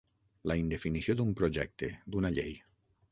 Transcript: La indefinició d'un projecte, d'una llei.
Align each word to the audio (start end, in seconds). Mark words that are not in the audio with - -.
La 0.51 0.55
indefinició 0.61 1.15
d'un 1.19 1.35
projecte, 1.41 1.91
d'una 2.17 2.33
llei. 2.39 2.57